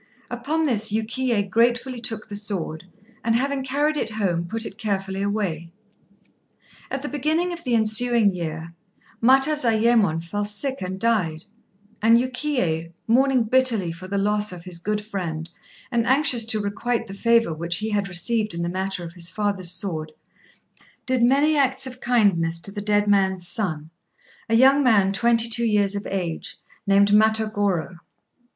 Upon 0.31 0.65
this 0.65 0.91
Yukiyé 0.91 1.47
gratefully 1.47 1.99
took 2.01 2.27
the 2.27 2.35
sword, 2.35 2.85
and 3.23 3.35
having 3.35 3.63
carried 3.63 3.97
it 3.97 4.09
home 4.09 4.47
put 4.47 4.65
it 4.65 4.79
carefully 4.79 5.21
away. 5.21 5.69
At 6.89 7.03
the 7.03 7.07
beginning 7.07 7.53
of 7.53 7.63
the 7.63 7.75
ensuing 7.75 8.33
year 8.33 8.73
Matazayémon 9.21 10.23
fell 10.23 10.43
sick 10.43 10.81
and 10.81 10.99
died, 10.99 11.43
and 12.01 12.17
Yukiyé, 12.17 12.93
mourning 13.07 13.43
bitterly 13.43 13.91
for 13.91 14.07
the 14.07 14.17
loss 14.17 14.51
of 14.51 14.63
his 14.63 14.79
good 14.79 15.05
friend, 15.05 15.51
and 15.91 16.07
anxious 16.07 16.45
to 16.45 16.59
requite 16.59 17.05
the 17.05 17.13
favour 17.13 17.53
which 17.53 17.75
he 17.77 17.91
had 17.91 18.07
received 18.09 18.55
in 18.55 18.63
the 18.63 18.69
matter 18.69 19.03
of 19.03 19.13
his 19.13 19.29
father's 19.29 19.69
sword, 19.69 20.13
did 21.05 21.21
many 21.21 21.55
acts 21.55 21.85
of 21.85 22.01
kindness 22.01 22.57
to 22.61 22.71
the 22.71 22.81
dead 22.81 23.07
man's 23.07 23.47
son 23.47 23.91
a 24.49 24.55
young 24.55 24.81
man 24.81 25.13
twenty 25.13 25.47
two 25.47 25.63
years 25.63 25.93
of 25.93 26.07
age, 26.09 26.57
named 26.87 27.09
Matagorô. 27.11 27.97